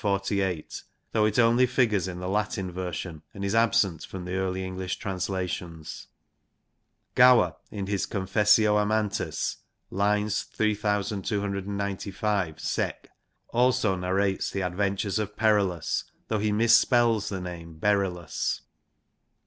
[0.03, 0.81] 48),
[1.11, 4.95] though it only figures in the Latin version, and is absent from the early English
[4.95, 6.07] translations.
[7.13, 9.57] Gower in his Confessio Amantis,
[9.91, 12.99] lines 3295 se<j.
[13.03, 13.09] t
[13.51, 18.61] also narrates the adventures of Perillus, though he mis spells the name Berillus.